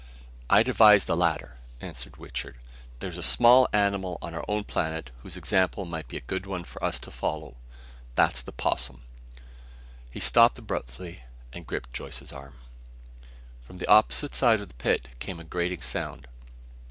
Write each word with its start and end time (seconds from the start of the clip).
"I'd 0.49 0.67
advise 0.67 1.05
the 1.05 1.15
latter," 1.15 1.57
answered 1.79 2.17
Wichter. 2.17 2.55
"There 2.97 3.11
is 3.11 3.19
a 3.19 3.21
small 3.21 3.67
animal 3.71 4.17
on 4.19 4.33
our 4.33 4.43
own 4.47 4.63
planet 4.63 5.11
whose 5.21 5.37
example 5.37 5.85
might 5.85 6.07
be 6.07 6.17
a 6.17 6.21
good 6.21 6.47
one 6.47 6.63
for 6.63 6.83
us 6.83 6.97
to 7.01 7.11
follow. 7.11 7.55
That's 8.15 8.41
the 8.41 8.51
'possum." 8.51 9.03
He 10.09 10.19
stopped 10.19 10.57
abruptly, 10.57 11.21
and 11.53 11.67
gripped 11.67 11.93
Joyce's 11.93 12.33
arm. 12.33 12.55
From 13.63 13.77
the 13.77 13.85
opposite 13.87 14.33
side 14.33 14.59
of 14.59 14.69
the 14.69 14.73
pit 14.73 15.07
came 15.19 15.39
a 15.39 15.43
grating 15.43 15.83
sound. 15.83 16.27